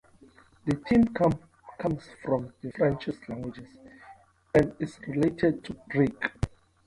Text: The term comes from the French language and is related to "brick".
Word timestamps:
The 0.65 0.73
term 0.77 1.09
comes 1.13 2.09
from 2.23 2.51
the 2.63 2.71
French 2.71 3.07
language 3.29 3.61
and 4.55 4.75
is 4.79 4.99
related 5.07 5.63
to 5.65 5.75
"brick". 5.91 6.31